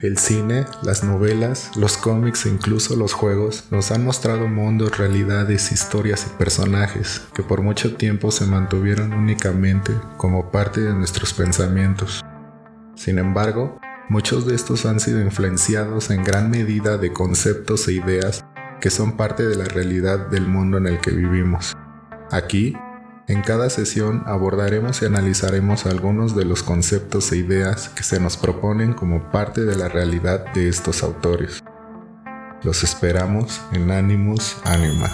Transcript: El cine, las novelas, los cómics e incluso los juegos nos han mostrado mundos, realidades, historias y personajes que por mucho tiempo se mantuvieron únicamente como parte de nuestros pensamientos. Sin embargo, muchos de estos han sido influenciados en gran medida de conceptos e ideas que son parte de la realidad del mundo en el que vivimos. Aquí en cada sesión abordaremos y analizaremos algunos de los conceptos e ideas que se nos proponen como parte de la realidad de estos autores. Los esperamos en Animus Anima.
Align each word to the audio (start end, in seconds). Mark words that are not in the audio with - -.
El 0.00 0.16
cine, 0.16 0.64
las 0.82 1.04
novelas, 1.04 1.76
los 1.76 1.98
cómics 1.98 2.46
e 2.46 2.48
incluso 2.48 2.96
los 2.96 3.12
juegos 3.12 3.64
nos 3.70 3.90
han 3.90 4.02
mostrado 4.02 4.48
mundos, 4.48 4.96
realidades, 4.96 5.72
historias 5.72 6.26
y 6.26 6.38
personajes 6.38 7.20
que 7.34 7.42
por 7.42 7.60
mucho 7.60 7.96
tiempo 7.96 8.30
se 8.30 8.46
mantuvieron 8.46 9.12
únicamente 9.12 9.92
como 10.16 10.50
parte 10.50 10.80
de 10.80 10.94
nuestros 10.94 11.34
pensamientos. 11.34 12.24
Sin 12.94 13.18
embargo, 13.18 13.78
muchos 14.08 14.46
de 14.46 14.54
estos 14.54 14.86
han 14.86 15.00
sido 15.00 15.20
influenciados 15.20 16.08
en 16.08 16.24
gran 16.24 16.48
medida 16.48 16.96
de 16.96 17.12
conceptos 17.12 17.86
e 17.86 17.92
ideas 17.92 18.42
que 18.80 18.88
son 18.88 19.18
parte 19.18 19.46
de 19.46 19.56
la 19.56 19.66
realidad 19.66 20.28
del 20.28 20.46
mundo 20.48 20.78
en 20.78 20.86
el 20.86 20.98
que 21.00 21.10
vivimos. 21.10 21.76
Aquí 22.30 22.74
en 23.28 23.42
cada 23.42 23.70
sesión 23.70 24.22
abordaremos 24.26 25.02
y 25.02 25.06
analizaremos 25.06 25.86
algunos 25.86 26.34
de 26.34 26.44
los 26.44 26.62
conceptos 26.62 27.30
e 27.32 27.36
ideas 27.36 27.88
que 27.88 28.02
se 28.02 28.18
nos 28.18 28.36
proponen 28.36 28.92
como 28.92 29.30
parte 29.30 29.64
de 29.64 29.76
la 29.76 29.88
realidad 29.88 30.52
de 30.52 30.68
estos 30.68 31.02
autores. 31.02 31.62
Los 32.62 32.82
esperamos 32.82 33.60
en 33.72 33.90
Animus 33.90 34.56
Anima. 34.64 35.10